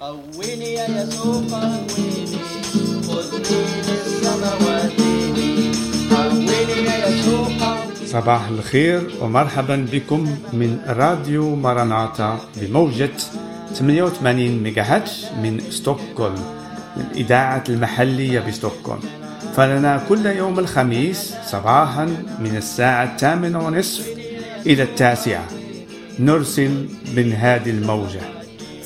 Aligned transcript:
قويني 0.00 0.72
يا 0.74 0.86
يسوع 0.88 1.42
صباح 8.06 8.48
الخير 8.48 9.10
ومرحبا 9.20 9.86
بكم 9.92 10.36
من 10.52 10.80
راديو 10.86 11.56
ماراناتا 11.56 12.40
بموجة 12.56 13.10
88 13.74 14.62
ميجاهرتز 14.62 15.26
من 15.42 15.60
ستوكهولم 15.70 16.44
الإذاعة 16.96 17.64
المحلية 17.68 18.40
بستوكهولم. 18.40 19.02
فلنا 19.56 20.04
كل 20.08 20.26
يوم 20.26 20.58
الخميس 20.58 21.34
صباحا 21.46 22.04
من 22.40 22.56
الساعة 22.56 23.04
الثامنة 23.04 23.66
ونصف 23.66 24.08
إلى 24.66 24.82
التاسعة. 24.82 25.44
نرسل 26.18 26.88
من 27.16 27.32
هذه 27.32 27.70
الموجة. 27.70 28.35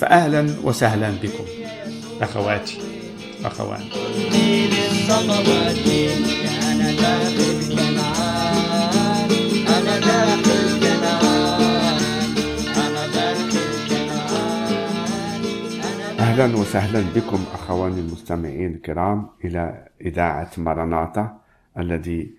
فأهلا 0.00 0.54
وسهلا 0.64 1.10
بكم. 1.10 1.44
أخواتي 2.22 2.78
أخواني 3.44 3.90
أنا 5.10 5.42
داخل 5.42 6.24
أنا 9.68 9.98
داخل 9.98 10.84
أنا 12.76 13.06
داخل 13.06 13.60
أهلا 16.18 16.56
وسهلا 16.56 17.00
بكم 17.16 17.44
أخواني 17.54 18.00
المستمعين 18.00 18.74
الكرام 18.74 19.28
إلى 19.44 19.88
إذاعة 20.00 20.50
مرناطة 20.58 21.36
الذي 21.78 22.30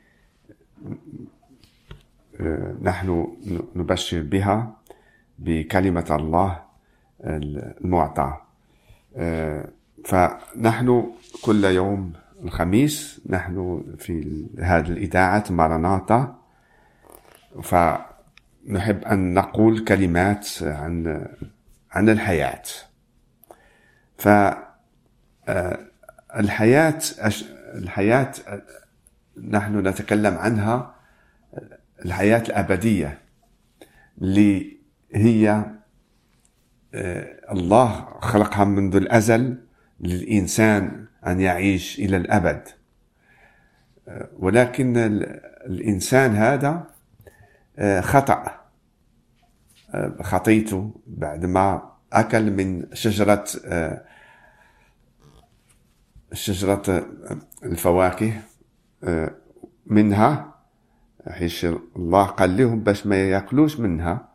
آه، 2.41 2.75
نحن 2.81 3.27
نبشر 3.75 4.21
بها 4.21 4.75
بكلمة 5.39 6.15
الله 6.19 6.70
المعطى. 7.23 8.37
آه، 9.15 9.65
فنحن 10.05 11.11
كل 11.41 11.65
يوم 11.65 12.13
الخميس 12.43 13.21
نحن 13.29 13.83
في 13.99 14.45
هذه 14.59 14.87
الإذاعة 14.87 15.43
مرناطة 15.49 16.35
فنحب 17.63 19.03
أن 19.03 19.33
نقول 19.33 19.83
كلمات 19.83 20.47
عن 20.61 21.27
عن 21.91 22.09
الحياة. 22.09 22.61
فالحياة 24.17 24.71
الحياة 27.75 28.31
آه، 28.47 28.61
نحن 29.49 29.87
نتكلم 29.87 30.37
عنها 30.37 30.95
الحياة 32.05 32.41
الأبدية 32.41 33.17
اللي 34.21 34.77
هي 35.15 35.65
الله 37.51 38.07
خلقها 38.21 38.63
منذ 38.65 38.95
الأزل 38.95 39.57
للإنسان 39.99 41.05
أن 41.27 41.39
يعيش 41.39 41.99
إلى 41.99 42.17
الأبد. 42.17 42.67
آه، 44.07 44.29
ولكن 44.39 44.97
ال- 44.97 45.23
الإنسان 45.65 46.35
هذا 46.35 46.87
آه، 47.79 48.01
خطأ. 48.01 48.61
آه، 49.93 50.15
خطيته 50.21 50.95
بعدما 51.07 51.91
أكل 52.13 52.51
من 52.51 52.85
شجرة 52.93 53.45
آه، 53.65 54.01
شجرة 56.33 57.05
الفواكه 57.63 58.33
آه، 59.03 59.31
منها 59.85 60.55
حيث 61.29 61.65
الله 61.95 62.25
قال 62.25 62.57
لهم 62.57 62.79
باش 62.83 63.07
ما 63.07 63.15
يأكلوش 63.15 63.79
منها. 63.79 64.30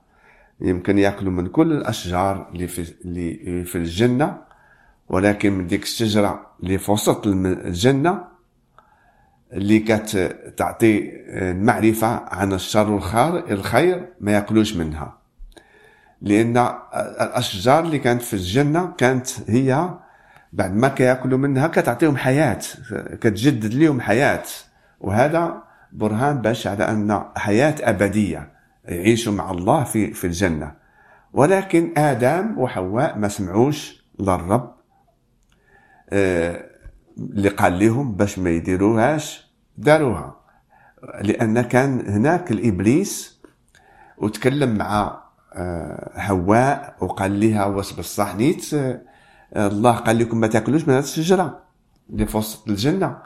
يمكن 0.60 0.98
ياكلوا 0.98 1.32
من 1.32 1.46
كل 1.46 1.72
الأشجار 1.72 2.48
اللي 2.52 2.66
في 2.66 2.94
اللي 3.04 3.64
في 3.64 3.78
الجنة 3.78 4.36
ولكن 5.08 5.52
من 5.52 5.66
ديك 5.66 5.82
الشجرة 5.82 6.46
اللي 6.62 6.78
في 6.78 6.90
وسط 6.90 7.26
الجنة 7.26 8.24
اللي 9.52 9.78
كانت 9.78 10.16
تعطي 10.56 11.10
المعرفه 11.28 12.06
عن 12.28 12.52
الشر 12.52 12.90
والخير 12.90 13.50
الخير 13.50 14.08
ما 14.20 14.32
ياكلوش 14.32 14.76
منها. 14.76 15.18
لأن 16.22 16.56
الأشجار 17.20 17.84
اللي 17.84 17.98
كانت 17.98 18.22
في 18.22 18.34
الجنة 18.34 18.92
كانت 18.98 19.28
هي 19.50 19.90
بعد 20.52 20.74
ما 20.74 20.88
كياكلوا 20.88 21.38
منها 21.38 21.66
كتعطيهم 21.66 22.16
حياة 22.16 22.58
كتجدد 23.20 23.74
لهم 23.74 24.00
حياة. 24.00 24.42
وهذا 25.00 25.62
برهان 25.92 26.40
باش 26.42 26.66
على 26.66 26.84
أن 26.84 27.22
حياة 27.36 27.74
أبدية. 27.80 28.55
يعيشوا 28.88 29.32
مع 29.32 29.50
الله 29.50 29.84
في 29.84 30.12
في 30.12 30.26
الجنة. 30.26 30.72
ولكن 31.32 31.92
آدم 31.96 32.58
وحواء 32.58 33.18
ما 33.18 33.28
سمعوش 33.28 34.04
للرب. 34.20 34.74
آه، 36.10 36.66
اللي 37.18 37.48
قال 37.48 37.78
لهم 37.78 38.12
باش 38.12 38.38
ما 38.38 38.50
يديروهاش 38.50 39.46
داروها. 39.78 40.36
لأن 41.20 41.60
كان 41.60 42.08
هناك 42.10 42.50
الإبليس 42.50 43.40
وتكلم 44.18 44.74
مع 44.74 45.22
آه، 45.54 46.18
حواء 46.20 46.96
وقال 47.00 47.40
لها 47.40 47.64
واش 47.64 47.92
بصح 47.92 48.34
نيت 48.34 48.74
آه، 48.74 49.00
الله 49.56 49.92
قال 49.92 50.18
لكم 50.18 50.40
ما 50.40 50.46
تاكلوش 50.46 50.88
من 50.88 50.94
هذه 50.94 51.02
الشجره 51.02 51.60
اللي 52.10 52.26
في 52.26 52.36
وسط 52.36 52.68
الجنة. 52.68 53.18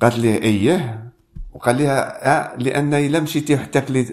قالت 0.00 0.18
لي 0.18 0.34
إيه؟ 0.34 1.11
وقال 1.54 1.78
لها 1.78 2.28
آه 2.28 2.56
لأن 2.56 2.94
الا 2.94 3.20
مشيتي 3.20 3.56
حتى 3.58 3.80
كليت 3.80 4.10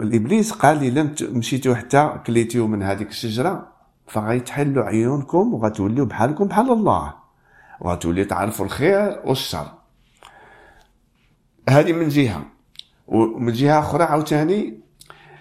الإبليس 0.00 0.52
قال 0.52 0.78
لي 0.78 0.90
لم 0.90 1.14
مشيتوا 1.22 1.74
حتى 1.74 2.12
كليتيو 2.26 2.66
من 2.66 2.82
هذيك 2.82 3.08
الشجرة 3.08 3.68
فغيتحلوا 4.06 4.84
عيونكم 4.84 5.54
وغتوليو 5.54 6.04
بحالكم 6.04 6.44
بحال 6.44 6.72
الله 6.72 7.14
وغتوليو 7.80 8.24
تعرفوا 8.24 8.64
الخير 8.64 9.20
والشر. 9.24 9.66
هذه 11.68 11.92
من 11.92 12.08
جهة. 12.08 12.42
ومن 13.06 13.52
جهة 13.52 13.78
أخرى 13.78 14.04
عاوتاني 14.04 14.80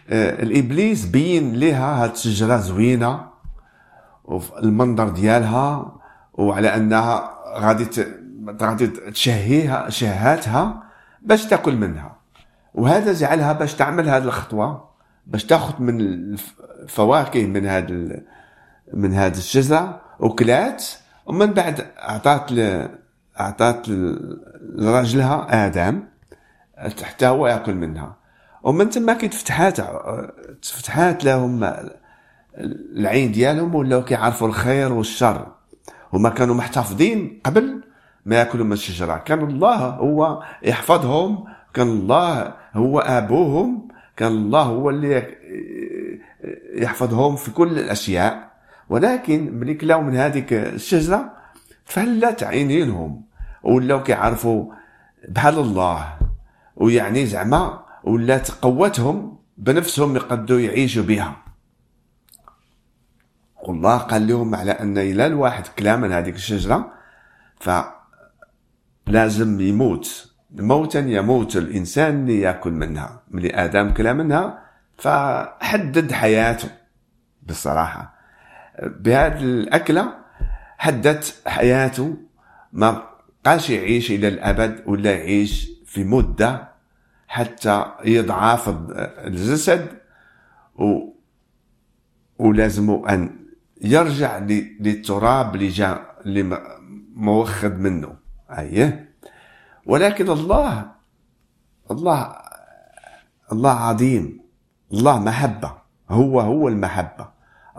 آه، 0.10 0.44
الإبليس 0.44 1.06
بين 1.06 1.56
لها 1.56 2.04
هاد 2.04 2.12
الشجرة 2.12 2.58
زوينة 2.58 3.28
المنظر 4.64 5.10
ديالها 5.10 5.96
وعلى 6.34 6.76
أنها 6.76 7.38
غادي 7.58 7.88
غادي 8.62 8.88
تشهيها 8.88 9.90
شهاتها 9.90 10.87
باش 11.28 11.46
تاكل 11.46 11.76
منها 11.76 12.16
وهذا 12.74 13.14
جعلها 13.14 13.54
باش 13.54 13.74
تعمل 13.74 14.10
هذه 14.10 14.24
الخطوة 14.24 14.90
باش 15.28 15.46
تاخذ 15.46 15.82
من 15.82 16.02
الف- 16.02 16.56
الفواكه 16.84 17.46
من 17.48 17.66
هذا 17.66 18.22
من 18.94 19.14
هذه 19.14 19.38
الشجره 19.38 20.02
وكلات 20.20 20.86
ومن 21.26 21.46
بعد 21.54 21.88
أعطات. 21.98 22.52
أعطات 23.40 23.86
لراجلها 24.62 25.66
آدم 25.66 26.04
حتى 27.04 27.28
هو 27.28 27.48
يأكل 27.48 27.76
منها 27.76 28.16
ومن 28.64 28.90
تما 28.90 29.14
كي 29.14 29.28
تفتحات 29.28 29.78
تفتحات 30.62 31.24
لهم 31.24 31.74
العين 32.98 33.32
ديالهم 33.32 33.76
ولاو 33.76 34.04
كيعرفوا 34.04 34.48
الخير 34.48 34.94
والشر 34.94 35.48
هما 36.14 36.30
كانوا 36.30 36.56
محتفظين 36.56 37.42
قبل 37.46 37.82
ما 38.28 38.36
يأكلوا 38.36 38.66
من 38.66 38.74
الشجرة. 38.74 39.18
كان 39.18 39.40
الله 39.40 39.76
هو 39.76 40.44
يحفظهم 40.64 41.46
كان 41.74 41.88
الله 41.88 42.54
هو 42.74 43.00
أبوهم 43.00 43.88
كان 44.18 44.32
الله 44.32 44.62
هو 44.62 44.90
اللي 44.90 45.36
يحفظهم 46.76 47.36
في 47.36 47.52
كل 47.52 47.80
الأشياء. 47.80 48.52
ولكن 48.90 49.54
ملي 49.60 49.74
كلاو 49.74 50.02
من 50.02 50.16
هذيك 50.16 50.54
الشجرة 50.54 51.34
فلت 51.86 52.44
عينينهم 52.44 53.24
ولاو 53.64 54.04
كيعرفوا 54.04 54.74
بحال 55.30 55.60
الله. 55.60 56.18
ويعني 56.76 57.26
زعما 57.26 57.86
ولات 58.04 58.52
قوتهم 58.52 59.38
بنفسهم 59.58 60.16
يقدروا 60.16 60.60
يعيشوا 60.60 61.04
بها. 61.04 61.36
والله 63.64 63.98
قال 63.98 64.28
لهم 64.28 64.56
على 64.56 64.72
أن 64.72 64.98
إلى 64.98 65.26
الواحد 65.26 65.68
كلا 65.68 65.96
من 65.96 66.12
هذيك 66.12 66.36
الشجرة 66.36 66.92
فلازم 69.08 69.62
يموت. 69.62 70.32
موتا 70.52 71.00
يموت 71.00 71.58
الإنسان 71.58 72.22
اللي 72.22 72.40
ياكل 72.40 72.72
منها. 72.72 73.24
ملي 73.32 73.56
آدم 73.56 73.90
كلا 73.94 74.14
منها 74.14 74.60
فحدد 74.98 76.12
حياته 76.12 76.70
بصراحة. 77.44 78.14
بهذه 78.84 79.42
الأكلة 79.42 80.14
حددت 80.78 81.42
حياته. 81.48 82.18
ما 82.74 83.04
بقاش 83.46 83.70
يعيش 83.70 84.12
إلى 84.12 84.28
الأبد 84.28 84.84
ولا 84.86 85.12
يعيش 85.12 85.70
في 85.86 86.04
مدة 86.04 86.68
حتى 87.28 87.86
يضعف 88.06 88.70
الجسد 89.28 89.88
و 90.76 91.14
ولازم 92.40 92.90
أن 92.92 93.40
يرجع 93.82 94.38
للتراب 94.80 95.56
اللي 95.56 95.68
جاء 95.68 96.22
اللي 96.26 96.62
موخد 97.16 97.80
منه. 97.80 98.27
أيه. 98.52 99.10
ولكن 99.86 100.30
الله 100.30 100.92
الله 101.92 102.36
الله 103.52 103.72
عظيم. 103.72 104.40
الله 104.94 105.20
محبة. 105.20 105.72
هو 106.10 106.42
هو 106.42 106.68
المحبة. 106.68 107.30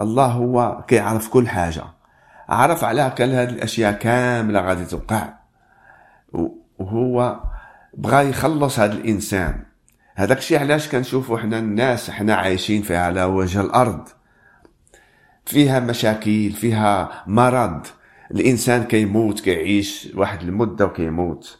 الله 0.01 0.27
هو 0.27 0.85
كيعرف 0.89 1.29
كل 1.29 1.49
حاجة. 1.49 1.85
عرف 2.49 2.85
على 2.85 3.13
كل 3.19 3.31
هذه 3.31 3.49
الأشياء 3.49 3.93
كاملة 3.93 4.61
غادي 4.61 4.85
توقع. 4.85 5.29
وهو 6.79 7.41
بغى 7.95 8.31
يخلص 8.31 8.79
هذا 8.79 8.93
الإنسان. 8.93 9.65
هذاك 10.15 10.39
الشيء 10.39 10.59
علاش 10.59 10.89
كنشوفوا 10.89 11.39
حنا 11.39 11.59
الناس 11.59 12.11
حنا 12.11 12.35
عايشين 12.35 12.83
فيها 12.83 13.07
على 13.07 13.25
وجه 13.25 13.61
الأرض. 13.61 14.09
فيها 15.47 15.81
مشاكل 15.81 16.51
فيها 16.51 17.23
مرض. 17.27 17.87
الإنسان 18.31 18.85
كيموت 18.85 19.41
كيعيش 19.41 20.09
واحد 20.15 20.43
المدة 20.43 20.87
وكيموت. 20.87 21.59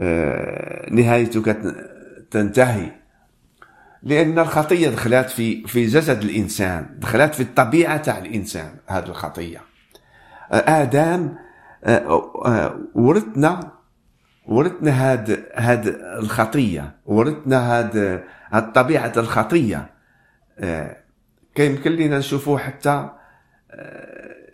آه 0.00 0.90
نهايته 0.90 1.42
كتنتهي 1.42 2.90
لأن 4.02 4.38
الخطية 4.38 4.88
دخلت 4.88 5.30
في 5.30 5.66
في 5.66 5.86
جسد 5.86 6.22
الإنسان 6.22 6.86
دخلت 6.98 7.34
في 7.34 7.42
الطبيعة 7.42 7.96
تاع 7.96 8.18
الإنسان 8.18 8.70
هذه 8.86 9.04
الخطية. 9.06 9.60
آه 10.52 10.82
آدم 10.82 11.34
آه 11.84 12.80
ورثنا 12.94 13.72
ورثنا 14.46 14.90
هاد 15.12 15.46
هاد 15.54 15.86
الخطية 16.18 16.96
ورثنا 17.06 17.78
هاد 17.78 18.22
هاد 18.50 18.72
طبيعة 18.72 19.12
الخطية. 19.16 19.90
كيمكن 21.54 21.90
لينا 21.92 22.18
نشوفوه 22.18 22.58
حتى 22.58 23.08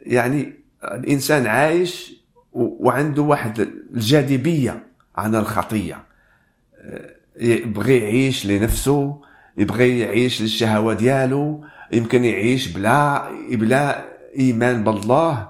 يعني 0.02 0.52
الإنسان 0.94 1.46
عايش 1.46 2.16
وعنده 2.52 3.22
واحد 3.22 3.60
الجاذبية 3.94 4.86
عن 5.16 5.34
الخطية. 5.34 6.04
يبغي 7.40 7.98
يعيش 7.98 8.46
لنفسه 8.46 9.22
يبغي 9.58 9.98
يعيش 9.98 10.42
للشهوة 10.42 10.94
ديالو 10.94 11.64
يمكن 11.92 12.24
يعيش 12.24 12.68
بلا 12.68 13.30
بلا 13.50 14.04
إيمان 14.38 14.84
بالله. 14.84 15.48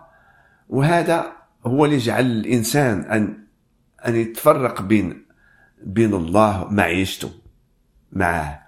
وهذا 0.69 1.33
هو 1.67 1.85
اللي 1.85 1.99
جعل 1.99 2.27
الإنسان 2.27 3.01
أن 3.01 3.39
أن 4.07 4.17
يتفرق 4.17 4.83
بين 4.83 5.27
بين 5.83 6.15
الله 6.15 6.69
معيشته 6.71 7.31
معاه 8.13 8.61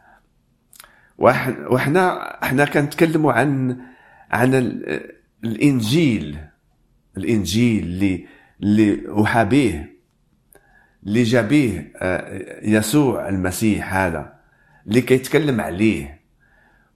وحنا 1.19 2.35
إحنا 2.43 2.65
كنتكلموا 2.65 3.32
عن 3.32 3.81
عن 4.31 4.55
الإنجيل. 5.44 6.38
الإنجيل 7.16 7.82
اللي 7.82 8.26
اللي 8.62 9.08
اوحى 9.08 9.44
به 9.44 9.87
اللي 11.06 11.22
جا 11.22 11.43
به 11.43 11.84
يسوع 12.62 13.28
المسيح 13.28 13.94
هذا 13.94 14.32
اللي 14.87 15.00
كيتكلم 15.00 15.60
عليه. 15.60 16.19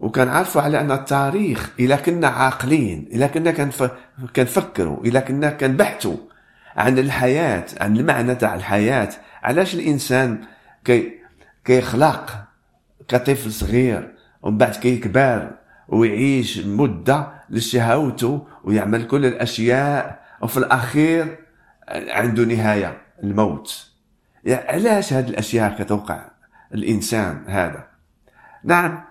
وكان 0.01 0.29
عارفوا 0.29 0.63
على 0.63 0.81
أن 0.81 0.91
التاريخ 0.93 1.71
اذا 1.79 1.97
كنا 1.97 2.29
عاقلين 2.29 3.09
اذا 3.13 3.27
كنا 3.27 3.71
كنفكروا 4.37 5.05
اذا 5.05 5.21
كنا 5.21 5.51
كنبحثوا 5.51 6.17
عن 6.77 6.99
الحياة 6.99 7.65
عن 7.81 7.97
المعنى 7.97 8.35
تاع 8.35 8.55
الحياة. 8.55 9.09
علاش 9.43 9.75
الإنسان 9.75 10.41
كي 10.85 11.13
كيخلق 11.65 12.45
كطفل 13.09 13.53
صغير 13.53 14.15
ومن 14.43 14.59
بعد 14.59 14.77
كيكبر؟ 14.77 15.51
ويعيش 15.89 16.59
مدة 16.59 17.33
لشهوته 17.51 18.47
ويعمل 18.65 19.07
كل 19.07 19.27
الأشياء 19.27 20.23
وفي 20.43 20.57
الأخير 20.57 21.39
عنده 21.89 22.45
نهاية 22.45 23.03
الموت. 23.23 23.87
يعني 24.45 24.69
علاش 24.69 25.13
هذه 25.13 25.29
الأشياء 25.29 25.83
كتوقع 25.83 26.31
الإنسان 26.75 27.45
هذا؟ 27.47 27.87
نعم 28.65 29.05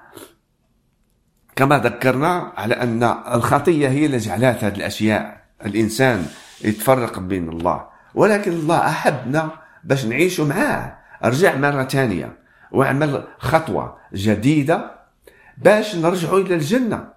كما 1.56 1.78
ذكرنا 1.78 2.54
على 2.58 2.74
أن 2.76 3.04
الخطية 3.34 3.88
هي 3.90 4.06
اللي 4.06 4.18
جعلت 4.18 4.64
هذه 4.64 4.76
الأشياء 4.76 5.42
الإنسان 5.66 6.26
يتفرق 6.64 7.20
بين 7.20 7.50
الله. 7.50 7.88
ولكن 8.16 8.52
الله 8.52 8.88
أحبنا 8.88 9.52
باش 9.84 10.06
نعيش 10.06 10.40
معاه. 10.40 10.98
رجع 11.24 11.56
مرة 11.56 11.84
ثانية 11.84 12.38
وعمل 12.72 13.24
خطوة 13.40 13.98
جديدة 14.14 15.00
باش 15.57 15.95
نرجعوا 15.95 16.39
إلى 16.39 16.56
الجنة. 16.56 17.13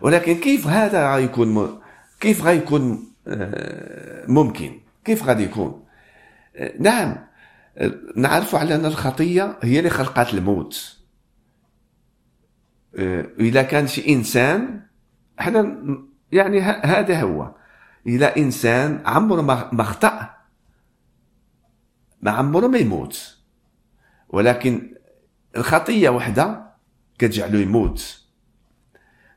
ولكن 0.00 0.34
كيف 0.34 0.66
هذا 0.66 1.14
غيكون 1.14 1.54
م... 1.54 1.80
كيف 2.20 2.44
غيكون 2.44 3.12
ممكن؟ 4.28 4.80
كيف 5.04 5.24
غادي 5.24 5.42
يكون؟ 5.42 5.84
نعم. 6.78 7.16
نعرف 8.16 8.54
على 8.54 8.74
أن 8.74 8.86
الخطية 8.86 9.58
هي 9.62 9.78
اللي 9.78 9.90
خلقت 9.90 10.34
الموت. 10.34 10.98
إذا 13.40 13.62
كان 13.62 13.86
شي 13.86 14.14
إنسان 14.14 14.80
إحنا 15.40 15.78
يعني 16.32 16.60
هذا 16.60 17.20
هو. 17.20 17.54
إذا 18.06 18.36
إنسان 18.36 19.02
عمره 19.06 19.40
ما 19.42 19.80
اخطا 19.80 20.34
ما 22.22 22.30
عمره 22.30 22.66
ما 22.66 22.78
يموت. 22.78 23.38
ولكن 24.28 24.94
الخطية 25.56 26.08
وحدة 26.08 26.71
كتجعله 27.18 27.58
يموت. 27.58 28.22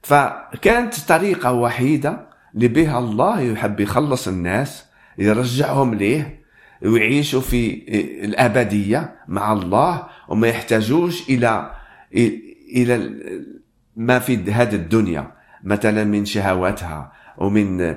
فكانت 0.02 1.00
طريقة 1.08 1.54
وحيدة 1.54 2.28
اللي 2.56 2.68
بها 2.68 3.00
الله 3.00 3.42
يحب 3.42 3.80
يخلص 3.80 4.28
الناس 4.28 4.86
يرجعهم 5.18 5.94
ليه 5.94 6.46
ويعيشوا 6.82 7.42
في 7.42 7.86
الأبدية 8.26 9.16
مع 9.28 9.54
الله 9.54 10.08
وما 10.28 10.48
يحتاجوش 10.48 11.30
إلى 11.30 11.72
إلى 12.76 13.12
ما 13.96 14.20
في 14.20 14.52
هذه 14.52 14.76
الدنيا 14.76 15.32
مثلا 15.64 16.04
من 16.04 16.26
شهواتها 16.26 17.12
ومن 17.38 17.96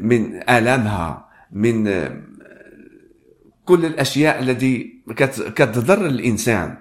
من 0.00 0.50
آلامها 0.50 1.28
من 1.52 1.84
كل 3.64 3.84
الأشياء 3.86 4.42
التي 4.42 5.02
كتضر 5.56 6.06
الإنسان. 6.06 6.76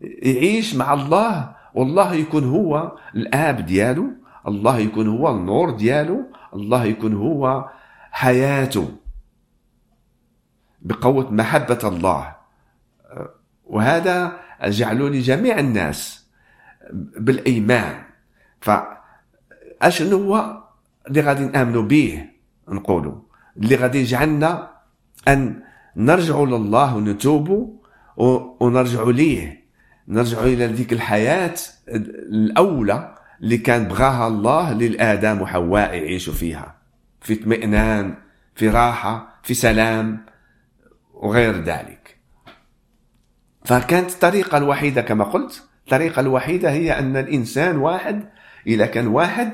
يعيش 0.00 0.74
مع 0.74 0.94
الله 0.94 1.56
والله 1.74 2.14
يكون 2.14 2.44
هو 2.44 2.96
الآب 3.14 3.66
ديالو 3.66 4.06
الله 4.48 4.78
يكون 4.78 5.08
هو 5.08 5.30
النور 5.30 5.70
ديالو 5.70 6.24
الله 6.54 6.84
يكون 6.84 7.14
هو 7.14 7.70
حياته 8.10 8.88
بقوة 10.82 11.30
محبة 11.30 11.78
الله. 11.84 12.36
وهذا 13.64 14.40
جعلوا 14.64 15.08
لجميع 15.08 15.58
الناس 15.58 16.26
بالإيمان. 16.92 18.02
فأشنو 18.60 20.22
هو 20.22 20.62
اللي 21.08 21.20
غادي 21.20 21.44
نآمنوا 21.44 21.82
به؟ 21.82 22.26
نقولوا 22.68 23.14
اللي 23.56 23.76
غادي 23.76 23.98
يجعلنا 24.00 24.70
أن 25.28 25.62
نرجعوا 25.96 26.46
لله 26.46 26.96
ونتوبوا 26.96 27.66
ونرجعوا 28.60 29.12
ليه. 29.12 29.59
نرجعوا 30.10 30.46
إلى 30.46 30.66
ذيك 30.66 30.92
الحياة 30.92 31.54
الأولى 31.88 33.14
اللي 33.40 33.58
كان 33.58 33.84
بغاها 33.84 34.28
الله 34.28 34.72
للآدم 34.72 35.42
وحواء 35.42 35.94
يعيشوا 35.94 36.34
فيها. 36.34 36.76
في 37.20 37.32
اطمئنان 37.32 38.14
في 38.54 38.68
راحة 38.68 39.40
في 39.42 39.54
سلام 39.54 40.26
وغير 41.14 41.62
ذلك. 41.62 42.16
فكانت 43.64 44.10
الطريقة 44.10 44.58
الوحيدة 44.58 45.00
كما 45.00 45.24
قلت 45.24 45.62
الطريقة 45.84 46.20
الوحيدة 46.20 46.70
هي 46.70 46.98
أن 46.98 47.16
الإنسان 47.16 47.76
واحد 47.76 48.28
إذا 48.66 48.86
كان 48.86 49.06
واحد 49.06 49.52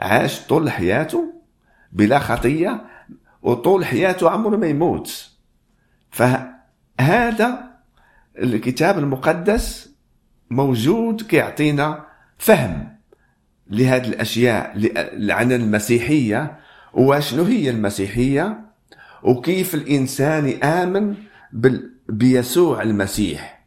عاش 0.00 0.46
طول 0.46 0.70
حياته 0.70 1.34
بلا 1.92 2.18
خطية 2.18 2.84
وطول 3.42 3.84
حياته 3.84 4.30
عمره 4.30 4.56
ما 4.56 4.66
يموت. 4.66 5.30
فهذا 6.10 7.67
الكتاب 8.42 8.98
المقدس 8.98 9.94
موجود 10.50 11.22
كيعطينا 11.22 12.04
فهم 12.38 12.96
لهذه 13.70 14.08
الأشياء 14.08 14.92
عن 15.32 15.52
المسيحية 15.52 16.58
وشنو 16.94 17.42
هي 17.42 17.70
المسيحية 17.70 18.60
وكيف 19.22 19.74
الإنسان 19.74 20.48
يامن 20.48 21.14
بيسوع 22.08 22.82
المسيح. 22.82 23.64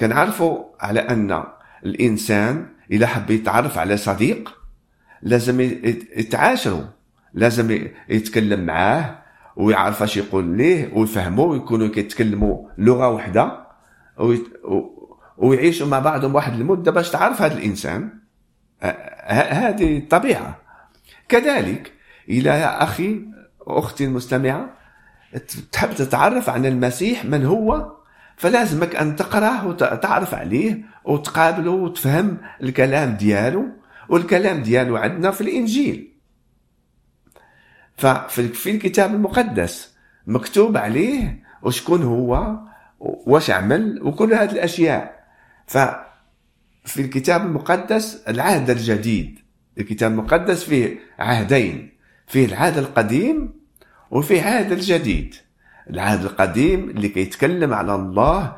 كنعرفوا 0.00 0.64
على 0.80 1.00
أن 1.00 1.44
الإنسان 1.86 2.66
إذا 2.90 3.06
حب 3.06 3.30
يتعرف 3.30 3.78
على 3.78 3.96
صديق 3.96 4.58
لازم 5.22 5.60
يتعاشروا 6.16 6.84
لازم 7.34 7.88
يتكلم 8.08 8.66
معاه 8.66 9.18
ويعرف 9.56 10.02
اش 10.02 10.16
يقول 10.16 10.56
ليه 10.56 10.90
ويفهموا 10.94 11.46
ويكونوا 11.46 11.88
كيتكلموا 11.88 12.68
لغة 12.78 13.08
واحدة 13.08 13.63
ويعيشوا 15.38 15.86
مع 15.86 15.98
بعضهم 15.98 16.34
واحد 16.34 16.52
المده 16.52 16.90
باش 16.90 17.10
تعرف 17.10 17.42
هذا 17.42 17.54
الإنسان. 17.54 18.10
هذه 19.32 19.98
الطبيعة. 19.98 20.58
كذلك 21.28 21.92
إلى 22.28 22.50
أخي 22.64 23.20
أختي 23.60 24.04
المستمعة 24.04 24.70
تحب 25.72 25.92
تتعرف 25.92 26.50
عن 26.50 26.66
المسيح 26.66 27.24
من 27.24 27.44
هو 27.44 27.92
فلازمك 28.36 28.96
أن 28.96 29.16
تقرأه 29.16 29.66
وتعرف 29.66 30.34
عليه 30.34 30.82
وتقابله 31.04 31.70
وتفهم 31.70 32.38
الكلام 32.62 33.14
ديالو 33.16 33.66
والكلام 34.08 34.62
ديالو 34.62 34.96
عندنا 34.96 35.30
في 35.30 35.40
الإنجيل. 35.40 36.14
ففي 37.96 38.48
في 38.48 38.70
الكتاب 38.70 39.14
المقدس 39.14 39.94
مكتوب 40.26 40.76
عليه 40.76 41.44
وشكون 41.62 42.02
هو 42.02 42.58
واش 43.04 43.50
عمل؟ 43.50 44.02
وكل 44.02 44.34
هذه 44.34 44.52
الأشياء. 44.52 45.24
ففي 45.66 46.98
الكتاب 46.98 47.46
المقدس 47.46 48.24
العهد 48.28 48.70
الجديد. 48.70 49.38
الكتاب 49.78 50.10
المقدس 50.10 50.64
فيه 50.64 50.98
عهدين. 51.18 51.90
فيه 52.26 52.46
العهد 52.46 52.78
القديم 52.78 53.52
وفيه 54.10 54.40
العهد 54.40 54.72
الجديد. 54.72 55.34
العهد 55.90 56.24
القديم 56.24 56.90
اللي 56.90 57.08
كيتكلم 57.08 57.74
على 57.74 57.94
الله 57.94 58.56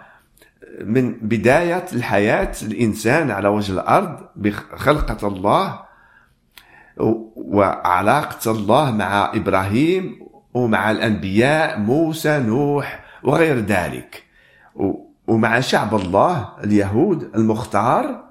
من 0.80 1.12
بداية 1.12 1.84
الحياة 1.92 2.52
الإنسان 2.62 3.30
على 3.30 3.48
وجه 3.48 3.72
الأرض 3.72 4.28
بخلقة 4.36 5.28
الله 5.28 5.80
وعلاقة 7.36 8.50
الله 8.50 8.90
مع 8.90 9.32
إبراهيم 9.34 10.18
ومع 10.54 10.90
الأنبياء 10.90 11.78
موسى 11.78 12.38
نوح 12.38 13.04
وغير 13.22 13.58
ذلك. 13.58 14.25
ومع 15.26 15.61
شعب 15.61 15.95
الله 15.95 16.52
اليهود 16.64 17.23
المختار 17.35 18.25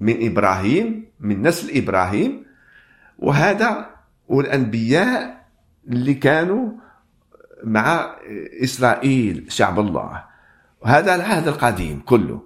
من 0.00 0.26
إبراهيم 0.26 1.04
من 1.20 1.42
نسل 1.42 1.76
إبراهيم 1.76 2.44
وهذا 3.18 3.90
والأنبياء 4.28 5.46
اللي 5.88 6.14
كانوا 6.14 6.70
مع 7.64 8.16
إسرائيل 8.64 9.44
شعب 9.48 9.80
الله. 9.80 10.24
وهذا 10.80 11.14
العهد 11.14 11.48
القديم 11.48 12.02
كله. 12.06 12.42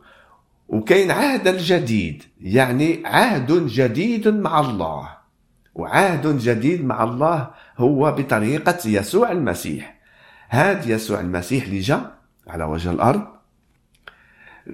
وكاين 0.69 1.11
عهد 1.11 1.49
الجديد 1.49 2.23
يعني 2.41 3.03
عهد 3.07 3.67
جديد 3.67 4.29
مع 4.29 4.61
الله. 4.61 5.09
وعهد 5.75 6.39
جديد 6.39 6.85
مع 6.85 7.05
الله 7.05 7.50
هو 7.79 8.12
بطريقة 8.12 8.79
يسوع 8.85 9.33
المسيح. 9.33 10.00
هذا 10.49 10.93
يسوع 10.93 11.21
المسيح 11.21 11.65
اللي 11.65 11.81
جاء 11.81 12.20
على 12.50 12.64
وجه 12.64 12.90
الأرض. 12.90 13.26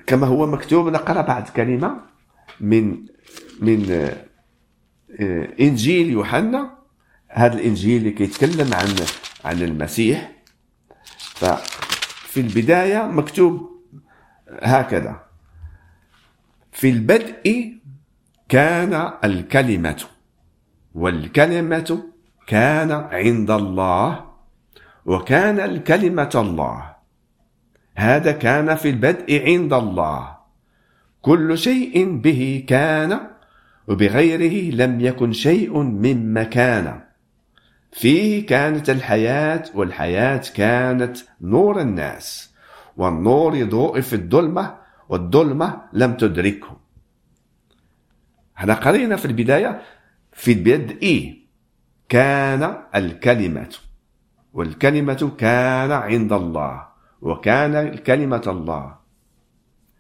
كما 0.06 0.26
هو 0.26 0.46
مكتوب 0.46 0.88
نقرأ 0.88 1.22
بعد 1.22 1.48
كلمة 1.48 2.00
من 2.60 3.06
من 3.60 3.90
آه، 5.20 5.48
إنجيل 5.60 6.10
يوحنا. 6.10 6.76
هذا 7.28 7.54
الإنجيل 7.54 7.96
اللي 7.98 8.10
كيتكلم 8.10 8.74
عن 8.74 8.88
عن 9.44 9.62
المسيح. 9.62 10.32
ففي 11.16 12.40
البداية 12.40 13.02
مكتوب 13.06 13.70
هكذا. 14.62 15.20
في 16.72 16.90
البدء 16.90 17.72
كان 18.48 19.12
الكلمة 19.24 20.04
والكلمة 20.94 22.02
كان 22.46 22.92
عند 22.92 23.50
الله 23.50 24.26
وكان 25.06 25.60
الكلمة 25.60 26.30
الله. 26.34 26.95
هذا 27.96 28.32
كان 28.32 28.74
في 28.74 28.90
البدء 28.90 29.42
عند 29.44 29.72
الله. 29.72 30.36
كل 31.22 31.58
شيء 31.58 32.18
به 32.18 32.64
كان 32.68 33.20
وبغيره 33.88 34.74
لم 34.74 35.00
يكن 35.00 35.32
شيء 35.32 35.78
مما 35.78 36.42
كان. 36.42 37.00
فيه 37.92 38.46
كانت 38.46 38.90
الحياة 38.90 39.64
والحياة 39.74 40.42
كانت 40.54 41.16
نور 41.40 41.80
الناس. 41.80 42.54
والنور 42.96 43.56
يضوء 43.56 44.00
في 44.00 44.12
الظلمة 44.12 44.74
والظلمة 45.08 45.80
لم 45.92 46.14
تدركه. 46.14 46.76
إحنا 48.58 48.74
قرينا 48.74 49.16
في 49.16 49.24
البداية 49.24 49.82
في 50.32 50.52
البدء 50.52 51.34
كان 52.08 52.76
الكلمة 52.94 53.74
والكلمة 54.52 55.30
كان 55.38 55.92
عند 55.92 56.32
الله. 56.32 56.95
وكان 57.26 57.74
الكلمة 57.76 58.42
الله. 58.46 58.94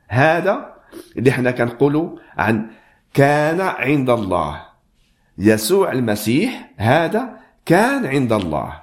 هذا 0.08 0.74
اللي 1.16 1.30
إحنا 1.30 1.50
كنقولوا 1.50 2.18
عن 2.38 2.70
كان 3.14 3.60
عند 3.60 4.10
الله. 4.10 4.62
يسوع 5.38 5.92
المسيح 5.92 6.70
هذا 6.76 7.38
كان 7.66 8.06
عند 8.06 8.32
الله. 8.32 8.82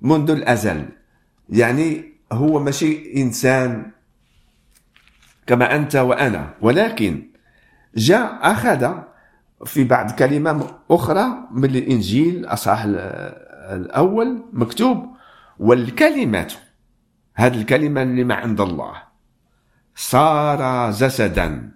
منذ 0.00 0.30
الأزل. 0.30 0.88
يعني 1.48 2.12
هو 2.32 2.58
ماشي 2.58 3.22
إنسان 3.22 3.90
كما 5.46 5.76
أنت 5.76 5.96
وأنا. 5.96 6.54
ولكن 6.60 7.30
جاء 7.96 8.38
أخذ 8.42 8.92
في 9.64 9.84
بعض 9.84 10.10
كلمة 10.10 10.78
أخرى 10.90 11.26
من 11.50 11.64
الإنجيل 11.64 12.44
أصحاح 12.44 12.84
الأول 13.70 14.44
مكتوب 14.52 15.13
والكلمة 15.58 16.54
هذه 17.34 17.60
الكلمة 17.60 18.02
اللي 18.02 18.24
ما 18.24 18.34
عند 18.34 18.60
الله 18.60 19.02
صار 19.94 20.90
جسدا 20.90 21.70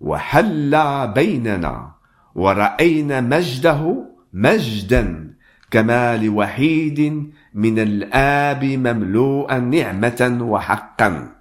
وحل 0.00 0.72
بيننا 1.14 1.92
ورأينا 2.34 3.20
مجده 3.20 4.06
مجدا 4.32 5.34
كما 5.70 6.16
لوحيد 6.16 7.32
من 7.54 7.78
الآب 7.78 8.64
مملوءا 8.64 9.58
نعمة 9.58 10.38
وحقا. 10.40 11.32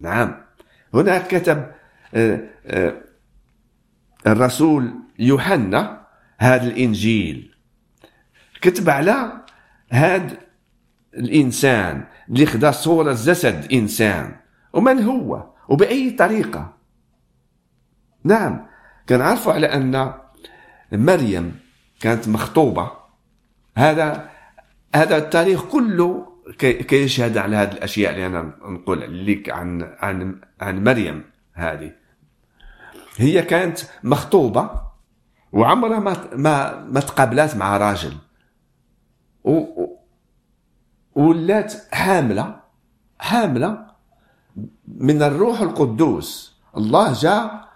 نعم. 0.00 0.34
هنا 0.94 1.18
كتب 1.18 1.70
آه، 2.14 2.40
آه، 2.66 2.94
الرسول 4.26 4.90
يوحنا 5.18 6.06
هذا 6.38 6.66
الإنجيل 6.66 7.54
كتب 8.60 8.90
على 8.90 9.44
هذا 9.90 10.36
الإنسان 11.14 12.04
اللي 12.28 12.46
خدا 12.46 12.70
صورة 12.70 13.12
جسد 13.12 13.72
إنسان. 13.72 14.36
ومن 14.72 15.02
هو؟ 15.02 15.44
وبأي 15.68 16.10
طريقة؟ 16.10 16.72
نعم 18.24 18.66
كنعرفوا 19.08 19.52
على 19.52 19.66
أن 19.66 20.14
مريم 20.92 21.58
كانت 22.00 22.28
مخطوبة. 22.28 22.90
هذا 23.76 24.30
هذا 24.94 25.16
التاريخ 25.16 25.64
كله 25.64 26.26
كيشهد 26.58 27.38
على 27.38 27.56
هذه 27.56 27.72
الأشياء 27.72 28.12
اللي 28.12 28.26
أنا 28.26 28.52
نقول 28.62 29.26
لك 29.26 29.50
عن 29.50 29.82
عن 29.98 30.40
عن 30.60 30.84
مريم 30.84 31.24
هذه. 31.54 31.92
هي 33.16 33.42
كانت 33.42 33.78
مخطوبة 34.04 34.70
وعمرها 35.52 35.98
ما 35.98 36.16
ما 36.36 36.84
ما 36.84 37.00
تقابلات 37.00 37.56
مع 37.56 37.76
راجل. 37.76 38.12
ولات 41.14 41.72
حاملة 41.92 42.60
حاملة 43.18 43.86
من 44.88 45.22
الروح 45.22 45.60
القدوس. 45.60 46.60
الله 46.76 47.12
جاء 47.12 47.68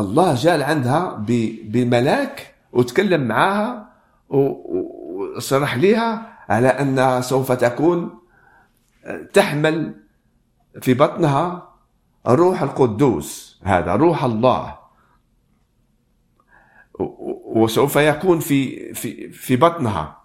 الله 0.00 0.34
جاء 0.34 0.62
عندها 0.62 1.24
بملاك 1.72 2.54
وتكلم 2.72 3.28
معها 3.28 3.92
وصرح 4.28 5.76
لها 5.76 6.38
على 6.48 6.68
أنها 6.68 7.20
سوف 7.20 7.52
تكون 7.52 8.18
تحمل 9.32 9.94
في 10.80 10.94
بطنها 10.94 11.68
روح 12.26 12.62
القدوس 12.62 13.60
هذا 13.62 13.94
روح 13.94 14.24
الله. 14.24 14.78
وسوف 17.62 17.96
يكون 17.96 18.40
في 18.40 18.94
في 18.94 19.30
في 19.32 19.56
بطنها. 19.56 20.18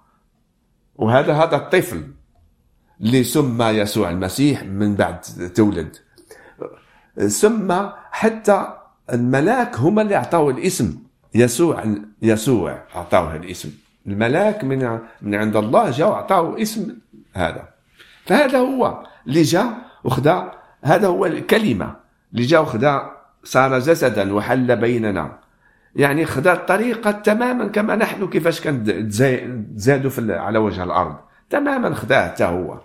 وهذا 0.96 1.34
هذا 1.34 1.56
الطفل 1.56 2.04
اللي 3.02 3.24
سمى 3.24 3.66
يسوع 3.66 4.10
المسيح 4.10 4.64
من 4.64 4.96
بعد 4.96 5.22
تولد. 5.56 5.96
سمى 7.28 7.94
حتى 8.12 8.68
الملاك 9.14 9.76
هم 9.76 10.00
اللي 10.00 10.16
أعطوه 10.16 10.52
الاسم. 10.52 11.04
يسوع 11.36 11.84
يسوع 12.22 12.82
أعطوه 12.96 13.36
الاسم. 13.36 13.72
الملاك 14.08 14.64
من 14.64 15.00
من 15.22 15.36
عند 15.36 15.56
الله 15.56 15.92
جاء 15.92 16.10
واعطاه 16.10 16.62
اسم 16.62 16.96
هذا. 17.34 17.70
فهذا 18.26 18.60
هو 18.60 19.04
اللي 19.28 19.42
جاء 19.42 19.74
وخدا 20.04 20.52
هذا 20.82 21.08
هو 21.08 21.26
الكلمة. 21.26 21.96
اللي 22.34 22.46
جاء 22.46 22.62
وخدا 22.62 23.12
صار 23.44 23.80
جسدا 23.80 24.34
وحل 24.34 24.76
بيننا. 24.76 25.43
يعني 25.96 26.26
خدا 26.26 26.54
الطريقة 26.54 27.12
تماما 27.12 27.68
كما 27.68 27.96
نحن 27.96 28.28
كيفاش 28.28 28.62
كان 28.62 28.84
تزادوا 29.76 30.10
في 30.10 30.34
على 30.34 30.58
وجه 30.58 30.84
الأرض. 30.84 31.16
تماما 31.50 31.94
خداه 31.96 32.28
حتى 32.28 32.44
هو. 32.44 32.82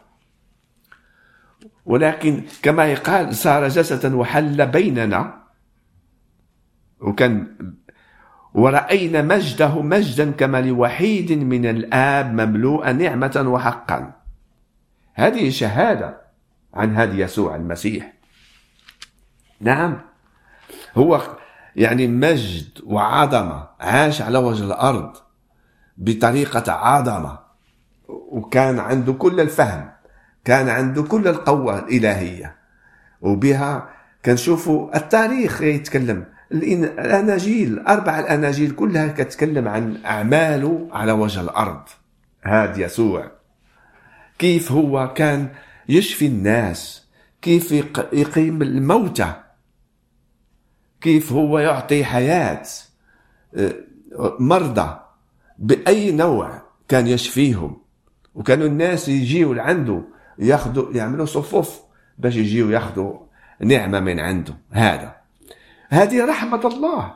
ولكن 1.87 2.43
كما 2.62 2.87
يقال 2.87 3.35
صار 3.35 3.69
جسدا 3.69 4.17
وحل 4.17 4.67
بيننا. 4.67 5.38
وكان 7.00 7.47
ورأينا 8.55 9.23
مجده 9.23 9.83
مجدا 9.83 10.31
كما 10.31 10.61
لوحيد 10.61 11.33
من 11.33 11.67
الآب 11.67 12.33
مملوءا 12.33 12.93
نعمة 12.93 13.45
وحقا. 13.47 14.12
هذه 15.15 15.50
شهادة 15.50 16.21
عن 16.75 16.97
هذا 16.97 17.15
يسوع 17.15 17.57
المسيح. 17.57 18.12
نعم. 19.61 20.00
هو 20.97 21.38
يعني 21.78 22.06
مجد 22.06 22.68
وعظمة 22.85 23.68
عاش 23.80 24.23
على 24.23 24.38
وجه 24.38 24.64
الأرض 24.64 25.16
بطريقة 25.99 26.73
عظمة 26.73 27.38
وكان 28.08 28.78
عنده 28.78 29.12
كل 29.12 29.40
الفهم 29.40 29.90
كان 30.44 30.68
عنده 30.68 31.02
كل 31.02 31.28
القوة 31.28 31.78
الإلهية. 31.78 32.56
وبها 33.20 33.88
كنشوفوا 34.25 34.97
التاريخ 34.97 35.62
يتكلم. 35.62 36.25
الأناجيل 36.52 37.73
الأربع 37.73 38.18
الأناجيل 38.20 38.70
كلها 38.70 39.08
كتكلم 39.08 39.68
عن 39.68 39.97
أعماله 40.04 40.88
على 40.92 41.12
وجه 41.12 41.40
الأرض. 41.40 41.82
هاد 42.44 42.78
يسوع. 42.78 43.30
كيف 44.38 44.73
هو 44.73 45.12
كان 45.14 45.49
يشفي 45.88 46.26
الناس؟ 46.26 47.06
كيف 47.42 47.73
يق- 47.73 48.08
يقيم 48.12 48.62
الموتى؟ 48.62 49.32
كيف 51.00 51.33
هو 51.33 51.59
يعطي 51.59 52.05
حياة 52.05 52.62
آه، 53.57 53.75
مرضى 54.40 55.00
بأي 55.59 56.12
نوع 56.12 56.62
كان 56.88 57.07
يشفيهم. 57.07 57.83
وكانوا 58.35 58.67
الناس 58.67 59.09
يجيوا 59.09 59.55
لعنده 59.55 60.02
ياخذوا 60.38 60.93
يعملوا 60.93 61.26
صفوف 61.26 61.81
باش 62.19 62.37
يجيوا 62.37 62.73
ياخذوا 62.73 63.19
نعمة 63.61 64.00
من 64.00 64.21
عنده. 64.21 64.55
هذا. 64.71 65.17
هذه 65.88 66.26
رحمة 66.26 66.67
الله. 66.67 67.14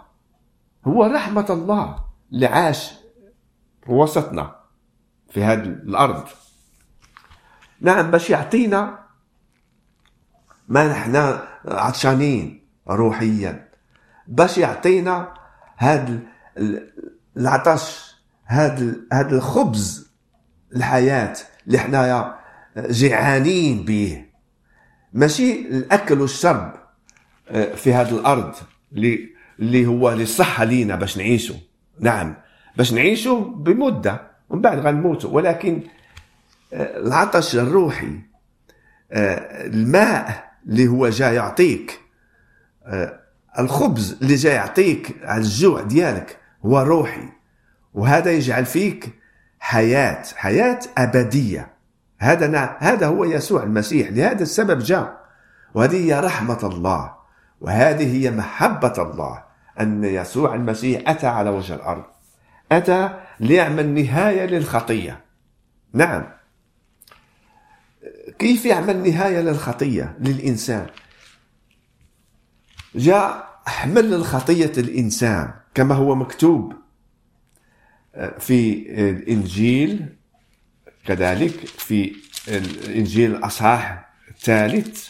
هو 0.86 1.04
رحمة 1.04 1.46
الله 1.50 2.04
اللي 2.32 2.46
عاش 2.46 2.92
وسطنا 3.88 4.56
في 5.30 5.44
هذه 5.44 5.62
الأرض. 5.62 6.24
نعم 7.80 8.10
باش 8.10 8.30
يعطينا 8.30 8.98
ما 10.68 10.88
نحن 10.88 11.38
عطشانين 11.64 12.66
روحيا. 12.88 13.71
باش 14.26 14.58
يعطينا 14.58 15.34
هذا 15.76 16.18
العطش 17.36 18.14
هذا 18.44 18.94
هذا 19.12 19.36
الخبز 19.36 20.12
الحياة 20.76 21.36
اللي 21.66 21.78
حنايا 21.78 22.38
جيعانين 22.78 23.84
به 23.84 24.24
ماشي 25.12 25.60
الأكل 25.60 26.20
والشرب 26.20 26.74
آه، 27.48 27.74
في 27.74 27.94
هذه 27.94 28.10
الأرض 28.10 28.54
اللي 28.92 29.32
اللي 29.58 29.86
هو 29.86 30.12
للصحة 30.12 30.64
لينا 30.64 30.96
باش 30.96 31.18
نعيشوا 31.18 31.56
نعم 32.00 32.34
باش 32.76 32.92
نعيشوا 32.92 33.44
بمدة 33.44 34.20
ومن 34.50 34.62
بعد 34.62 34.78
غنموتوا 34.78 35.30
ولكن 35.30 35.82
آه، 36.72 36.98
العطش 36.98 37.56
الروحي 37.56 38.20
آه، 39.12 39.66
الماء 39.66 40.52
اللي 40.66 40.88
هو 40.88 41.08
جاي 41.08 41.34
يعطيك 41.34 42.00
آه، 42.86 43.21
الخبز 43.58 44.18
اللي 44.22 44.34
جاي 44.34 44.54
يعطيك 44.54 45.16
على 45.22 45.40
الجوع 45.40 45.82
ديالك 45.82 46.38
هو 46.66 46.80
روحي 46.80 47.28
وهذا 47.94 48.30
يجعل 48.30 48.66
فيك 48.66 49.12
حياة 49.60 50.22
حياة 50.36 50.80
أبدية. 50.98 51.72
هذا 52.18 52.46
نعم 52.46 52.76
هذا 52.78 53.06
هو 53.06 53.24
يسوع 53.24 53.62
المسيح 53.62 54.08
لهذا 54.08 54.42
السبب 54.42 54.78
جاء. 54.78 55.22
وهذه 55.74 56.06
هي 56.06 56.20
رحمة 56.20 56.58
الله 56.62 57.12
وهذه 57.60 58.16
هي 58.16 58.30
محبة 58.30 58.94
الله 58.98 59.44
أن 59.80 60.04
يسوع 60.04 60.54
المسيح 60.54 61.10
أتى 61.10 61.26
على 61.26 61.50
وجه 61.50 61.74
الأرض. 61.74 62.04
أتى 62.72 63.18
ليعمل 63.40 63.88
نهاية 63.88 64.46
للخطية. 64.46 65.20
نعم. 65.92 66.24
كيف 68.38 68.66
يعمل 68.66 69.10
نهاية 69.10 69.40
للخطية 69.40 70.16
للإنسان؟ 70.20 70.86
جاء 72.94 73.52
حمل 73.66 74.14
الخطية 74.14 74.72
الإنسان 74.78 75.52
كما 75.74 75.94
هو 75.94 76.14
مكتوب 76.14 76.74
في 78.38 78.86
الإنجيل 79.10 80.06
كذلك 81.06 81.66
في 81.66 82.12
الإنجيل 82.48 83.34
الأصحاح 83.34 84.12
الثالث. 84.30 85.08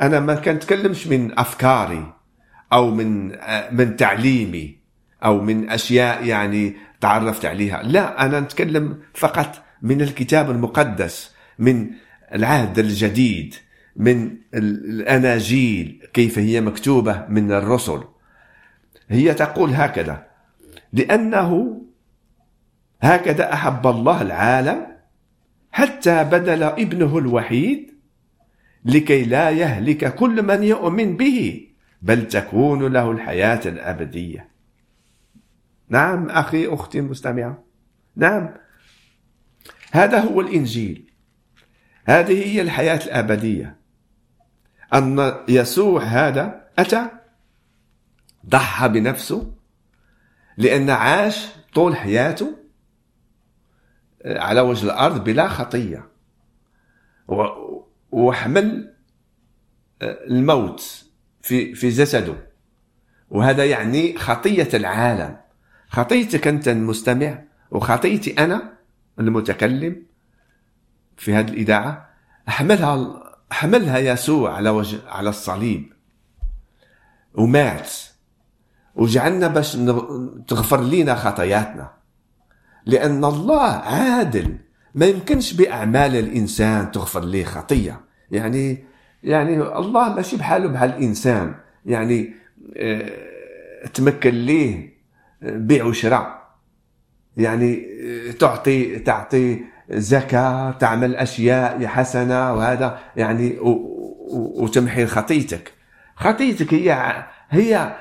أنا 0.00 0.20
ما 0.20 0.34
كنتكلمش 0.34 1.06
من 1.06 1.38
أفكاري 1.38 2.12
أو 2.72 2.90
من 2.94 3.28
من 3.76 3.96
تعليمي 3.96 4.78
أو 5.24 5.40
من 5.40 5.70
أشياء 5.70 6.24
يعني 6.24 6.76
تعرفت 7.00 7.44
عليها. 7.44 7.82
لا 7.82 8.24
أنا 8.24 8.40
نتكلم 8.40 9.02
فقط 9.14 9.62
من 9.82 10.02
الكتاب 10.02 10.50
المقدس 10.50 11.30
من 11.58 11.90
العهد 12.34 12.78
الجديد. 12.78 13.54
من 13.98 14.36
الأناجيل 14.54 16.08
كيف 16.12 16.38
هي 16.38 16.60
مكتوبة 16.60 17.26
من 17.28 17.52
الرسل. 17.52 18.02
هي 19.08 19.34
تقول 19.34 19.70
هكذا 19.70 20.26
لأنه 20.92 21.82
هكذا 23.00 23.52
أحب 23.52 23.86
الله 23.86 24.22
العالم 24.22 24.86
حتى 25.72 26.24
بدل 26.24 26.62
ابنه 26.62 27.18
الوحيد 27.18 27.94
لكي 28.84 29.24
لا 29.24 29.50
يهلك 29.50 30.14
كل 30.14 30.42
من 30.42 30.62
يؤمن 30.62 31.16
به 31.16 31.68
بل 32.02 32.28
تكون 32.28 32.92
له 32.92 33.10
الحياة 33.10 33.60
الأبدية. 33.66 34.48
نعم 35.88 36.30
أخي 36.30 36.66
أختي 36.66 36.98
المستمعة. 36.98 37.64
نعم. 38.16 38.54
هذا 39.92 40.18
هو 40.20 40.40
الإنجيل. 40.40 41.10
هذه 42.04 42.46
هي 42.46 42.62
الحياة 42.62 43.06
الأبدية. 43.06 43.77
أن 44.94 45.34
يسوع 45.48 46.02
هذا 46.02 46.68
أتى؟ 46.78 47.08
ضحى 48.46 48.88
بنفسه 48.88 49.52
لأن 50.56 50.90
عاش 50.90 51.48
طول 51.74 51.96
حياته 51.96 52.56
على 54.24 54.60
وجه 54.60 54.84
الأرض 54.84 55.24
بلا 55.24 55.48
خطية. 55.48 56.08
وحمل 58.10 58.94
الموت 60.02 61.04
في 61.42 61.74
في 61.74 61.88
جسده. 61.88 62.34
وهذا 63.30 63.64
يعني 63.64 64.18
خطية 64.18 64.68
العالم. 64.74 65.36
خطيتك 65.88 66.48
أنت 66.48 66.68
المستمع 66.68 67.42
وخطيتي 67.70 68.44
أنا 68.44 68.72
المتكلم 69.20 70.06
في 71.16 71.34
هذه 71.34 71.48
الإذاعة. 71.48 72.10
حملها 72.46 73.27
حملها 73.50 73.98
يسوع 73.98 74.54
على 74.54 74.70
وجه 74.70 74.98
على 75.08 75.28
الصليب. 75.28 75.92
ومات. 77.34 77.92
وجعلنا 78.94 79.48
باش 79.48 79.76
تغفر 80.48 80.80
لنا 80.80 81.14
خطاياتنا. 81.14 81.90
لأن 82.86 83.24
الله 83.24 83.62
عادل. 83.62 84.58
ما 84.94 85.06
يمكنش 85.06 85.52
بأعمال 85.52 86.16
الإنسان 86.16 86.90
تغفر 86.90 87.24
له 87.24 87.44
خطية. 87.44 88.00
يعني 88.30 88.84
يعني 89.22 89.62
الله 89.62 90.14
ماشي 90.14 90.36
بحاله 90.36 90.68
بحال 90.68 90.90
الإنسان 90.90 91.54
يعني 91.86 92.34
آه، 92.76 93.86
تمكن 93.94 94.30
ليه 94.30 94.98
بيع 95.42 95.84
وشراء. 95.84 96.38
يعني 97.36 97.86
آه، 98.02 98.30
تعطي 98.30 98.98
تعطي 98.98 99.64
زكاة 99.90 100.70
تعمل 100.70 101.16
أشياء 101.16 101.86
حسنة 101.86 102.54
وهذا 102.54 102.98
يعني 103.16 103.56
وتمحي 103.60 105.06
خطيتك. 105.06 105.72
خطيتك 106.16 106.74
هي 106.74 107.24
هي 107.50 107.96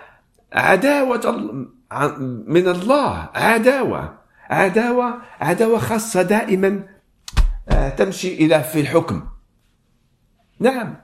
عداوة 0.54 1.30
ال- 1.30 1.70
ع- 1.92 2.18
من 2.48 2.68
الله. 2.68 3.30
عداوة. 3.36 4.18
عداوة 4.50 5.22
عداوة 5.40 5.80
خاصة 5.80 6.22
دائما 6.22 6.84
آه، 7.70 7.90
تمشي 7.90 8.34
إلى 8.46 8.64
في 8.64 8.80
الحكم. 8.80 9.24
نعم. 10.60 10.96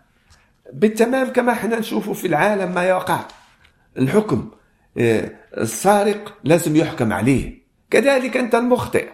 بالتمام 0.73 1.27
كما 1.27 1.51
إحنا 1.51 1.79
نشوف 1.79 2.09
في 2.09 2.27
العالم 2.27 2.75
ما 2.75 2.83
يقع. 2.83 3.19
الحكم 3.97 4.51
آه، 4.97 5.31
السارق 5.57 6.37
لازم 6.43 6.75
يحكم 6.75 7.13
عليه. 7.13 7.63
كذلك 7.89 8.37
أنت 8.37 8.55
المخطئ. 8.55 9.09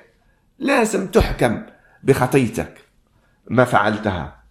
لازم 0.60 1.08
تحكم 1.08 1.64
بخطيتك. 2.04 2.78
ما 3.50 3.66
فعلتها. 3.66 4.44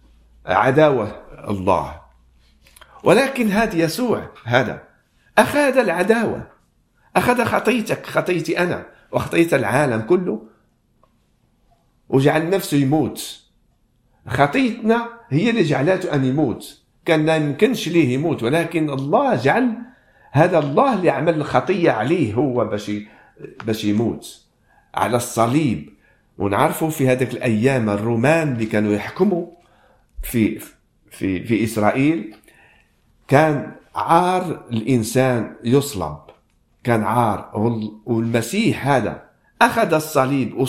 عداوة 0.45 1.21
الله. 1.49 2.01
ولكن 3.03 3.47
هذا 3.47 3.75
يسوع 3.75 4.29
هذا. 4.43 4.83
أخذ 5.37 5.77
العداوة. 5.77 6.47
أخذ 7.15 7.45
خطيتك 7.45 8.05
خطيتي 8.05 8.59
أنا 8.59 8.85
وخطية 9.11 9.55
العالم 9.55 10.01
كله 10.01 10.41
وجعل 12.09 12.49
نفسه 12.49 12.77
يموت. 12.77 13.43
خطيتنا 14.27 15.09
هي 15.29 15.49
اللي 15.49 15.63
جعلته 15.63 16.13
أن 16.15 16.25
يموت. 16.25 16.81
كان 17.05 17.25
لا 17.25 17.35
يمكنش 17.35 17.87
ليه 17.87 18.13
يموت 18.13 18.43
ولكن 18.43 18.89
الله 18.89 19.35
جعل 19.35 19.77
هذا 20.31 20.59
الله 20.59 20.93
اللي 20.93 21.09
عمل 21.09 21.35
الخطية 21.35 21.91
عليه 21.91 22.33
هو 22.33 22.65
باش 22.65 22.91
باش 23.65 23.85
يموت. 23.85 24.45
على 24.95 25.17
الصليب. 25.17 25.98
ونعرفوا 26.39 26.89
في 26.89 27.07
هذيك 27.09 27.31
الأيام 27.33 27.89
الرومان 27.89 28.53
اللي 28.53 28.65
كانوا 28.65 28.93
يحكموا 28.93 29.45
في 30.23 30.59
في 31.11 31.43
في 31.45 31.63
إسرائيل 31.63 32.35
كان 33.27 33.71
عار 33.95 34.63
الإنسان 34.71 35.55
يصلب. 35.63 36.17
كان 36.83 37.03
عار. 37.03 37.51
وال- 37.53 37.91
والمسيح 38.05 38.87
هذا 38.87 39.23
أخذ 39.61 39.93
الصليب 39.93 40.67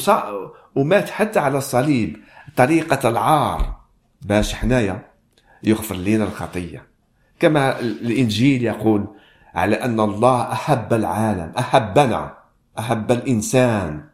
ومات 0.74 1.10
حتى 1.10 1.38
على 1.38 1.58
الصليب. 1.58 2.16
طريقة 2.56 3.08
العار. 3.08 3.76
باش 4.22 4.54
حنايا 4.54 5.02
يغفر 5.62 5.94
لنا 5.94 6.24
الخطية. 6.24 6.82
كما 7.40 7.80
الإنجيل 7.80 8.64
يقول 8.64 9.06
على 9.54 9.76
أن 9.76 10.00
الله 10.00 10.52
أحب 10.52 10.92
العالم 10.92 11.52
أحبنا 11.58 12.34
أحب 12.78 13.12
الإنسان. 13.12 14.09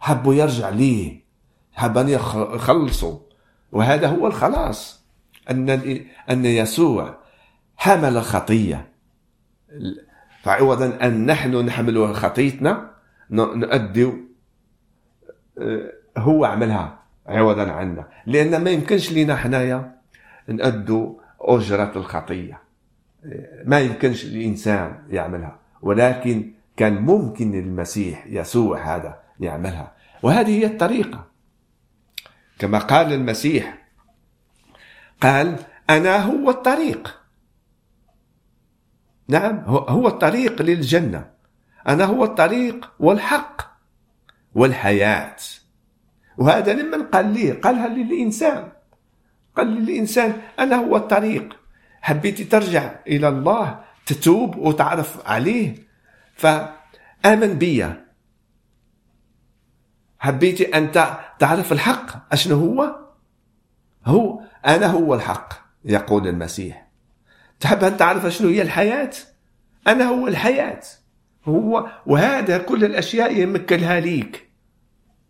حبوا 0.00 0.34
يرجع 0.34 0.68
ليه 0.68 1.20
حب 1.72 1.98
أن 1.98 2.08
يخ- 2.08 2.36
يخلصوا 2.54 3.18
وهذا 3.72 4.08
هو 4.08 4.26
الخلاص 4.26 5.04
أن 5.50 5.70
أن 6.30 6.44
يسوع 6.44 7.18
حمل 7.76 8.16
الخطية 8.16 8.88
فعوضا 10.42 10.98
أن 11.06 11.26
نحن 11.26 11.56
نحمل 11.56 12.14
خطيتنا 12.14 12.90
نؤدي 13.30 14.12
آه، 15.58 15.92
هو 16.18 16.44
عملها 16.44 16.98
عوضا 17.26 17.70
عنا. 17.70 18.08
لأن 18.26 18.64
ما 18.64 18.70
يمكنش 18.70 19.12
لنا 19.12 19.36
حنايا 19.36 19.94
نأدوا 20.48 21.14
أجرة 21.40 21.92
الخطية. 21.96 22.60
ما 23.64 23.80
يمكنش 23.80 24.24
الإنسان 24.24 24.98
يعملها. 25.10 25.58
ولكن 25.82 26.52
كان 26.76 26.94
ممكن 27.02 27.54
المسيح 27.54 28.26
يسوع 28.26 28.96
هذا. 28.96 29.18
يعملها. 29.40 29.92
وهذه 30.22 30.58
هي 30.58 30.66
الطريقة. 30.66 31.26
كما 32.58 32.78
قال 32.78 33.12
المسيح 33.12 33.78
قال 35.20 35.56
أنا 35.90 36.16
هو 36.16 36.50
الطريق. 36.50 37.20
نعم 39.28 39.58
هو- 39.66 40.08
الطريق 40.08 40.62
للجنة. 40.62 41.30
أنا 41.88 42.04
هو 42.04 42.24
الطريق 42.24 42.92
والحق 42.98 43.62
والحياة. 44.54 45.36
وهذا 46.38 46.72
لمن 46.72 47.02
قال 47.02 47.32
لي 47.34 47.50
قالها 47.52 47.88
للإنسان. 47.88 48.72
قال 49.56 49.66
للإنسان 49.66 50.40
أنا 50.58 50.76
هو 50.76 50.96
الطريق. 50.96 51.56
حبيتي 52.02 52.44
ترجع 52.44 52.94
إلى 53.06 53.28
الله 53.28 53.84
تتوب 54.06 54.56
وتعرف 54.56 55.26
عليه؟ 55.26 55.74
فآمن 56.34 57.54
بي. 57.58 58.05
حبيتي 60.18 60.64
أنت 60.64 61.18
تعرف 61.38 61.72
الحق. 61.72 62.32
أشنو 62.32 62.56
هو؟ 62.56 62.96
هو 64.06 64.40
أنا 64.66 64.86
هو 64.86 65.14
الحق 65.14 65.54
يقول 65.84 66.28
المسيح. 66.28 66.86
تحب 67.60 67.84
أن 67.84 67.96
تعرف 67.96 68.26
شنو 68.26 68.48
هي 68.48 68.62
الحياة؟ 68.62 69.10
أنا 69.86 70.04
هو 70.04 70.28
الحياة. 70.28 70.80
هو 71.44 71.86
وهذا 72.06 72.58
كل 72.58 72.84
الأشياء 72.84 73.38
يمكنها 73.38 74.00
ليك. 74.00 74.48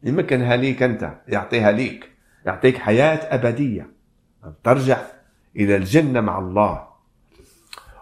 يمكنها 0.03 0.57
ليك 0.57 0.83
أنت 0.83 1.13
يعطيها 1.29 1.73
ليك. 1.73 2.11
يعطيك 2.47 2.79
حياة 2.79 3.35
أبدية. 3.35 3.91
ترجع 4.65 4.99
إلى 5.57 5.77
الجنة 5.77 6.21
مع 6.21 6.39
الله. 6.39 6.87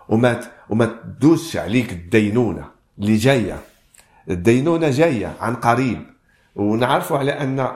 وما 0.08 0.40
وما 0.68 0.84
تدوسش 0.84 1.56
عليك 1.56 1.92
الدينونة. 1.92 2.70
اللي 2.98 3.16
جاية. 3.16 3.60
الدينونة 4.30 4.90
جاية 4.90 5.36
عن 5.40 5.54
قريب. 5.54 6.13
ونعرفوا 6.54 7.18
على 7.18 7.32
أن 7.32 7.68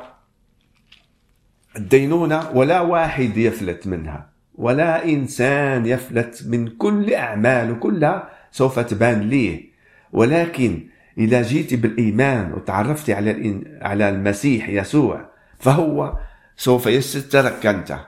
الدينونة 1.77 2.51
ولا 2.55 2.81
واحد 2.81 3.37
يفلت 3.37 3.87
منها 3.87 4.29
ولا 4.55 5.05
إنسان 5.05 5.87
يفلت 5.87 6.43
من 6.47 6.69
كل 6.69 7.15
أعماله 7.15 7.75
كلها 7.75 8.31
سوف 8.51 8.79
تبان 8.79 9.21
ليه 9.21 9.69
ولكن 10.13 10.89
إذا 11.19 11.43
جيت 11.43 11.75
بالإيمان 11.75 12.53
وتعرفت 12.53 13.11
على 13.11 13.63
على 13.83 14.09
المسيح 14.09 14.69
يسوع 14.69 15.29
فهو 15.59 16.19
سوف 16.57 16.87
يسترك 16.87 17.67
أنت 17.67 17.99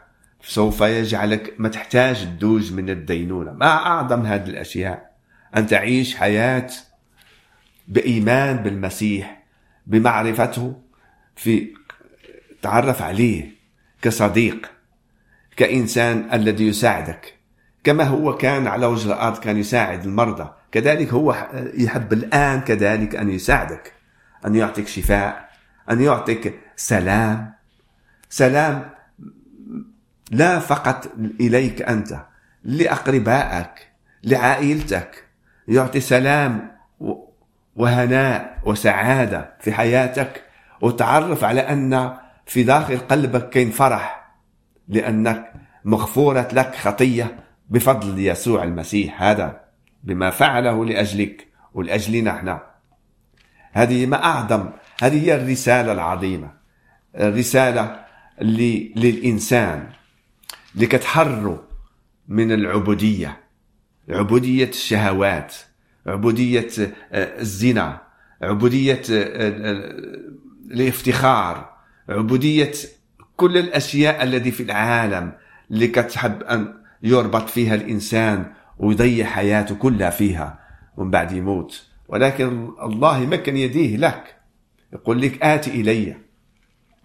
سوف 0.42 0.80
يجعلك 0.80 1.54
ما 1.58 1.68
تحتاج 1.68 2.24
تدوز 2.24 2.72
من 2.72 2.90
الدينونة. 2.90 3.52
ما 3.52 3.66
أعظم 3.66 4.26
هذه 4.26 4.48
الأشياء؟ 4.48 5.10
أن 5.56 5.66
تعيش 5.66 6.16
حياة 6.16 6.70
بإيمان 7.88 8.56
بالمسيح. 8.56 9.39
بمعرفته 9.90 10.82
في 11.36 11.74
تعرف 12.62 13.02
عليه 13.02 13.50
كصديق 14.02 14.70
كإنسان 15.56 16.28
الذي 16.32 16.66
يساعدك. 16.66 17.34
كما 17.84 18.04
هو 18.04 18.36
كان 18.36 18.66
على 18.66 18.86
وجه 18.86 19.06
الأرض 19.06 19.38
كان 19.38 19.56
يساعد 19.56 20.04
المرضى. 20.04 20.50
كذلك 20.72 21.12
هو 21.12 21.48
يحب 21.74 22.12
الآن 22.12 22.60
كذلك 22.60 23.16
أن 23.16 23.30
يساعدك 23.30 23.92
أن 24.46 24.54
يعطيك 24.54 24.88
شفاء 24.88 25.50
أن 25.90 26.00
يعطيك 26.00 26.60
سلام. 26.76 27.52
سلام 28.28 28.90
لا 30.30 30.58
فقط 30.58 31.12
إليك 31.40 31.82
أنت 31.82 32.26
لأقربائك 32.64 33.88
لعائلتك. 34.24 35.24
يعطي 35.68 36.00
سلام 36.00 36.79
وهناء 37.80 38.58
وسعادة 38.64 39.56
في 39.60 39.72
حياتك 39.72 40.44
وتعرف 40.80 41.44
على 41.44 41.60
أن 41.60 42.16
في 42.46 42.62
داخل 42.62 42.98
قلبك 42.98 43.50
كاين 43.50 43.70
فرح 43.70 44.32
لأنك 44.88 45.52
مغفورة 45.84 46.48
لك 46.52 46.74
خطية 46.74 47.44
بفضل 47.70 48.18
يسوع 48.18 48.62
المسيح. 48.62 49.22
هذا 49.22 49.60
بما 50.04 50.30
فعله 50.30 50.84
لأجلك 50.84 51.46
ولأجلنا 51.74 52.30
إحنا 52.30 52.62
هذه 53.72 54.06
ما 54.06 54.24
أعظم 54.24 54.70
هذه 55.02 55.24
هي 55.24 55.34
الرسالة 55.34 55.92
العظيمة. 55.92 56.50
الرسالة 57.16 58.04
اللي 58.40 58.92
للإنسان 58.96 59.88
اللي 60.74 60.86
من 62.28 62.52
العبودية 62.52 63.40
عبودية 64.08 64.68
الشهوات. 64.68 65.54
عبودية 66.06 66.68
آه، 67.12 67.40
الزنا 67.40 68.00
عبودية 68.42 69.02
آه، 69.10 69.24
آه، 69.24 69.94
الافتخار 70.70 71.70
عبودية 72.08 72.72
كل 73.36 73.56
الأشياء 73.56 74.22
التي 74.22 74.50
في 74.50 74.62
العالم 74.62 75.32
اللي 75.70 75.88
كتحب 75.88 76.42
أن 76.42 76.74
يربط 77.02 77.48
فيها 77.48 77.74
الإنسان 77.74 78.52
ويضيع 78.78 79.26
حياته 79.26 79.74
كلها 79.74 80.10
فيها 80.10 80.58
ومن 80.96 81.10
بعد 81.10 81.32
يموت. 81.32 81.86
ولكن 82.08 82.70
الله 82.82 83.18
يمكن 83.18 83.56
يديه 83.56 83.96
لك 83.96 84.36
يقول 84.92 85.20
لك 85.20 85.42
آتي 85.42 85.70
إلي. 85.70 86.16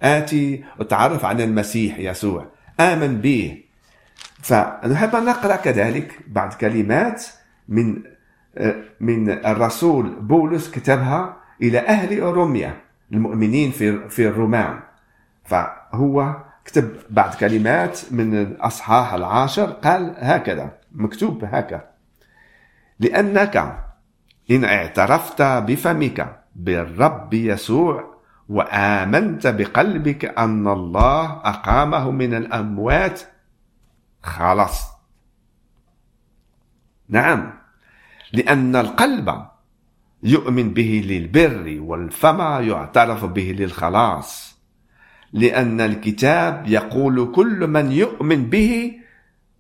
آتي 0.02 0.64
وتعرف 0.80 1.26
على 1.26 1.44
المسيح 1.44 2.00
يسوع. 2.00 2.52
آمن 2.80 3.22
به. 3.22 3.64
فنحب 4.42 5.16
أن 5.16 5.26
نقرأ 5.26 5.56
كذلك 5.56 6.20
بعض 6.28 6.54
كلمات 6.54 7.26
من 7.68 8.04
من 9.00 9.30
الرسول 9.30 10.10
بولس 10.20 10.72
كتبها 10.72 11.38
إلى 11.62 11.80
أهل 11.80 12.20
روميا 12.20 12.78
المؤمنين 13.12 13.72
في 13.72 14.10
في 14.10 14.28
الرومان. 14.28 14.80
فهو 15.44 16.36
كتب 16.66 16.98
بعض 17.10 17.34
كلمات 17.34 18.00
من 18.12 18.42
الأصحاح 18.42 19.14
العاشر 19.14 19.66
قال 19.66 20.16
هكذا 20.18 20.72
مكتوب 20.92 21.44
هكذا 21.44 21.88
لأنك 23.00 23.80
إن 24.52 24.64
اعترفت 24.64 25.42
بفمك 25.42 26.42
بالرب 26.56 27.34
يسوع 27.34 28.16
وآمنت 28.50 29.48
بقلبك 29.48 30.26
أن 30.26 30.68
الله 30.68 31.32
أقامه 31.32 32.12
من 32.12 32.34
الأموات 32.34 33.22
خلاص. 34.24 34.92
نعم. 37.10 37.54
لأن 38.34 38.76
القلب 38.76 39.46
يؤمن 40.24 40.74
به 40.74 41.04
للبر 41.06 41.78
والفم 41.82 42.42
يعترف 42.42 43.26
به 43.26 43.56
للخلاص. 43.60 44.56
لأن 45.34 45.82
الكتاب 45.82 46.68
يقول 46.68 47.32
كل 47.36 47.68
من 47.68 47.92
يؤمن 47.92 48.46
به 48.50 48.94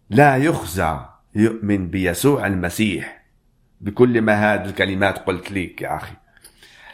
لا 0.09 0.37
يخزى 0.37 0.99
يؤمن 1.35 1.87
بيسوع 1.87 2.47
المسيح. 2.47 3.25
بكل 3.81 4.21
ما 4.21 4.33
هذه 4.33 4.65
الكلمات 4.65 5.17
قلت 5.17 5.51
لك 5.51 5.81
يا 5.81 5.95
أخي. 5.95 6.13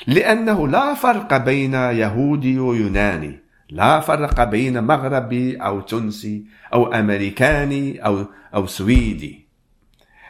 لأنه 0.08 0.68
لا 0.68 0.94
فرق 0.94 1.38
بين 1.38 1.74
يهودي 1.74 2.60
ويوناني 2.60 3.40
لا 3.70 4.00
فرق 4.00 4.44
بين 4.44 4.84
مغربي 4.84 5.56
أو 5.56 5.82
تونسي 5.82 6.46
أو 6.74 6.94
أمريكاني 6.94 8.06
أو 8.06 8.26
أو 8.56 8.68
سويدي. 8.68 9.46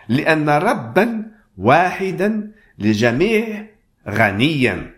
لأن 0.09 0.49
ربا 0.49 1.31
واحدا 1.57 2.51
لجميع 2.79 3.65
غنيا 4.07 4.93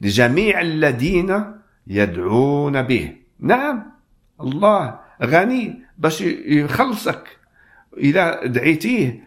لجميع 0.00 0.60
الذين 0.60 1.44
يدعون 1.86 2.82
به. 2.82 3.16
نعم 3.40 3.92
الله 4.40 5.00
غني 5.22 5.82
باش 5.98 6.20
يخلصك. 6.46 7.38
إذا 7.96 8.46
دعيتيه 8.46 9.24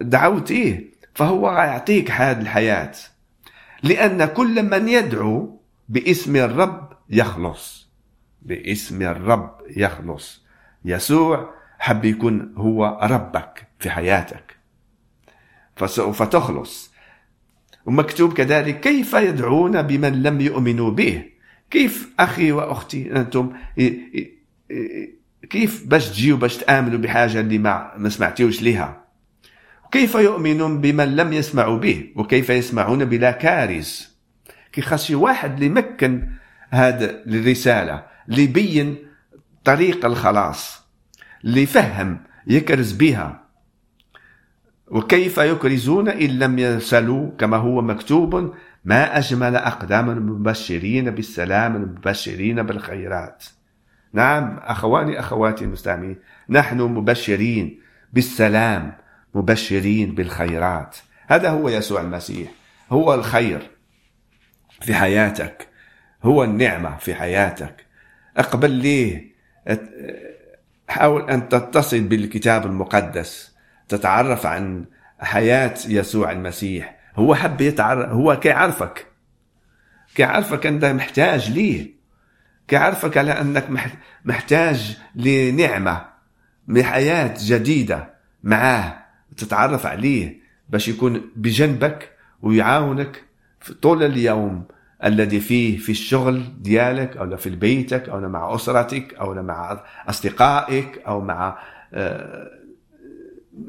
دعوت 0.00 0.50
إيه 0.50 0.92
فهو 1.14 1.52
يعطيك 1.52 2.10
هذه 2.10 2.40
الحياة. 2.40 2.92
لأن 3.82 4.24
كل 4.24 4.62
من 4.62 4.88
يدعو 4.88 5.60
باسم 5.88 6.36
الرب 6.36 6.92
يخلص. 7.10 7.88
باسم 8.42 9.02
الرب 9.02 9.58
يخلص. 9.76 10.44
يسوع 10.84 11.54
حب 11.78 12.04
يكون 12.04 12.54
هو 12.56 12.98
ربك. 13.02 13.68
في 13.84 13.90
حياتك. 13.90 14.56
فسوف 15.76 16.22
تخلص. 16.22 16.94
ومكتوب 17.86 18.32
كذلك 18.32 18.80
كيف 18.80 19.12
يدعون 19.12 19.82
بمن 19.82 20.22
لم 20.22 20.40
يؤمنوا 20.40 20.90
به؟ 20.90 21.24
كيف 21.70 22.08
أخي 22.20 22.52
وأختي 22.52 23.16
أنتم 23.16 23.52
كيف 25.50 25.86
باش 25.86 26.08
تجيوا 26.08 26.38
باش 26.38 26.56
تآمنوا 26.56 26.98
بحاجة 26.98 27.40
اللي 27.40 27.58
ما, 27.58 27.92
ما 27.96 28.08
سمعتيوش 28.08 28.62
لها 28.62 29.04
كيف 29.92 30.14
يؤمنون 30.14 30.80
بمن 30.80 31.16
لم 31.16 31.32
يسمعوا 31.32 31.78
به؟ 31.78 32.12
وكيف 32.16 32.50
يسمعون 32.50 33.04
بلا 33.04 33.30
كارث؟ 33.30 34.08
كي 34.72 34.80
خاص 34.80 35.10
واحد 35.10 35.52
اللي 35.52 35.66
يمكن 35.66 36.28
هذا 36.70 37.24
الرسالة 37.26 38.06
اللي 38.28 38.42
يبين 38.42 38.96
طريق 39.64 40.04
الخلاص 40.04 40.82
اللي 41.44 41.62
يفهم 41.62 42.20
يكرز 42.46 42.92
بها 42.92 43.43
وكيف 44.90 45.38
يكرزون 45.38 46.08
إن 46.08 46.38
لم 46.38 46.58
يرسلوا 46.58 47.30
كما 47.38 47.56
هو 47.56 47.82
مكتوب 47.82 48.54
ما 48.84 49.18
أجمل 49.18 49.56
أقدام 49.56 50.10
المبشرين 50.10 51.10
بالسلام 51.10 51.76
المبشرين 51.76 52.62
بالخيرات. 52.62 53.44
نعم 54.12 54.58
أخواني 54.62 55.20
أخواتي 55.20 55.64
المستمعين 55.64 56.16
نحن 56.48 56.80
مبشرين 56.80 57.80
بالسلام 58.12 58.96
مبشرين 59.34 60.14
بالخيرات. 60.14 60.96
هذا 61.26 61.50
هو 61.50 61.68
يسوع 61.68 62.00
المسيح. 62.00 62.50
هو 62.90 63.14
الخير 63.14 63.70
في 64.80 64.94
حياتك. 64.94 65.68
هو 66.22 66.44
النعمة 66.44 66.96
في 66.96 67.14
حياتك. 67.14 67.86
اقبل 68.36 68.70
ليه 68.70 69.34
حاول 70.88 71.30
أن 71.30 71.48
تتصل 71.48 72.00
بالكتاب 72.00 72.66
المقدس. 72.66 73.53
تتعرف 73.88 74.46
عن 74.46 74.84
حياة 75.18 75.74
يسوع 75.88 76.32
المسيح. 76.32 76.96
هو 77.16 77.34
حب 77.34 77.60
يتعرف 77.60 78.08
هو 78.08 78.40
كيعرفك 78.40 79.06
كيعرفك 80.14 80.66
أنت 80.66 80.84
محتاج 80.84 81.50
ليه. 81.50 81.94
كيعرفك 82.68 83.16
على 83.16 83.32
أنك 83.32 83.66
محتاج 84.24 84.98
لنعمة 85.14 86.04
لحياة 86.68 87.34
جديدة 87.38 88.14
معاه. 88.42 89.04
تتعرف 89.36 89.86
عليه. 89.86 90.40
باش 90.68 90.88
يكون 90.88 91.30
بجنبك 91.36 92.12
ويعاونك 92.42 93.24
طول 93.82 94.02
اليوم 94.02 94.64
الذي 95.04 95.40
فيه 95.40 95.78
في 95.78 95.92
الشغل 95.92 96.62
ديالك 96.62 97.16
أو 97.16 97.36
في 97.36 97.50
بيتك 97.50 98.08
أو 98.08 98.20
مع 98.20 98.54
أسرتك 98.54 99.14
أو 99.14 99.34
مع 99.34 99.82
أصدقائك 100.08 101.02
أو 101.06 101.20
مع 101.20 101.58
آه، 101.94 102.50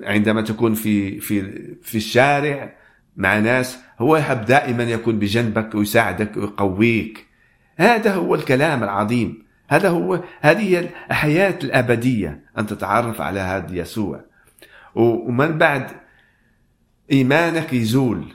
عندما 0.03 0.41
تكون 0.41 0.73
في 0.73 1.19
في 1.19 1.41
في 1.81 1.97
الشارع 1.97 2.75
مع 3.15 3.39
ناس 3.39 3.79
هو 3.99 4.17
يحب 4.17 4.45
دائما 4.45 4.83
يكون 4.83 5.19
بجنبك 5.19 5.75
ويساعدك 5.75 6.37
ويقويك. 6.37 7.25
هذا 7.77 8.13
هو 8.13 8.35
الكلام 8.35 8.83
العظيم. 8.83 9.45
هذا 9.67 9.89
هو 9.89 10.23
هذه 10.41 10.61
هي 10.61 10.79
الحياة 11.09 11.59
الأبدية 11.63 12.43
أن 12.57 12.67
تتعرف 12.67 13.21
على 13.21 13.39
هذا 13.39 13.75
يسوع. 13.75 14.25
ومن 14.95 15.57
بعد 15.57 15.91
إيمانك 17.11 17.73
يزول. 17.73 18.33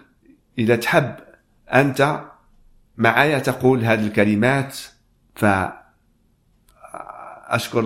إذا 0.58 0.76
تحب 0.76 1.14
أنت 1.74 2.20
معايا 2.96 3.38
تقول 3.38 3.84
هذه 3.84 4.06
الكلمات 4.06 4.78
فأشكر 5.34 5.80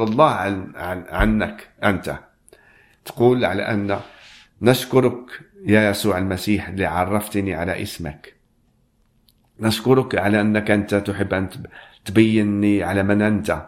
الله 0.04 0.30
عن 0.30 0.72
عنك 1.10 1.68
أنت. 1.84 2.18
تقول 3.04 3.44
على 3.44 3.62
أن 3.62 4.00
نشكرك 4.62 5.40
يا 5.66 5.90
يسوع 5.90 6.18
المسيح 6.18 6.68
اللي 6.68 6.84
عرفتني 6.84 7.54
على 7.54 7.82
اسمك. 7.82 8.34
نشكرك 9.60 10.14
على 10.14 10.40
أنك 10.40 10.70
أنت 10.70 10.94
تحب 10.94 11.34
أن 11.34 11.48
تبينني 12.04 12.82
على 12.82 13.02
من 13.02 13.22
أنت 13.22 13.66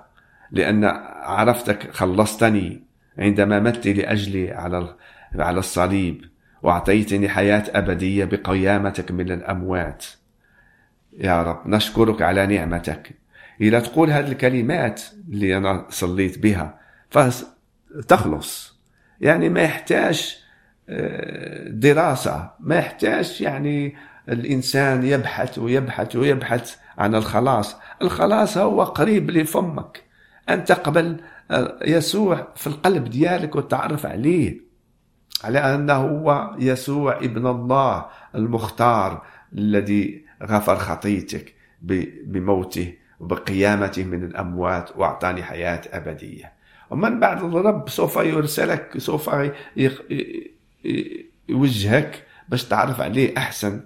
لأن 0.50 0.84
عرفتك 1.24 1.90
خلصتني 1.90 2.82
عندما 3.18 3.60
مت 3.60 3.86
لأجلي 3.86 4.52
على 4.52 4.96
على 5.38 5.58
الصليب 5.58 6.24
وأعطيتني 6.62 7.28
حياة 7.28 7.64
أبدية 7.68 8.24
بقيامتك 8.24 9.10
من 9.10 9.32
الأموات. 9.32 10.04
يا 11.12 11.42
رب 11.42 11.68
نشكرك 11.68 12.22
على 12.22 12.46
نعمتك. 12.46 13.16
إذا 13.60 13.80
تقول 13.80 14.10
هذه 14.10 14.28
الكلمات 14.28 15.02
اللي 15.28 15.56
أنا 15.56 15.86
صليت 15.90 16.38
بها 16.38 16.80
فتخلص 17.10 18.75
يعني 19.20 19.48
ما 19.48 19.62
يحتاج 19.62 20.36
آه، 20.88 21.68
دراسة 21.68 22.50
ما 22.60 22.76
يحتاج 22.76 23.40
يعني 23.40 23.96
الإنسان 24.28 25.06
يبحث 25.06 25.58
ويبحث 25.58 26.16
ويبحث 26.16 26.76
عن 26.98 27.14
الخلاص. 27.14 27.76
الخلاص 28.02 28.58
هو 28.58 28.82
قريب 28.82 29.30
لفمك. 29.30 30.02
أن 30.48 30.64
تقبل 30.64 31.16
آه، 31.50 31.78
يسوع 31.84 32.48
في 32.56 32.66
القلب 32.66 33.04
ديالك 33.04 33.56
وتعرف 33.56 34.06
عليه. 34.06 34.60
على 35.44 35.58
أنه 35.58 35.94
هو 35.94 36.56
يسوع 36.58 37.16
ابن 37.16 37.46
الله 37.46 38.06
المختار 38.34 39.22
الذي 39.52 40.24
غفر 40.42 40.76
خطيتك 40.76 41.54
بموته 42.26 42.94
وبقيامته 43.20 44.04
من 44.04 44.24
الأموات 44.24 44.96
وأعطاني 44.96 45.42
حياة 45.42 45.80
أبدية. 45.92 46.55
ومن 46.90 47.20
بعد 47.20 47.42
الرب 47.44 47.88
سوف 47.88 48.16
يرسلك 48.16 48.98
سوف 48.98 49.30
يوجهك 51.48 52.22
باش 52.48 52.64
تعرف 52.64 53.00
عليه 53.00 53.36
أحسن. 53.36 53.80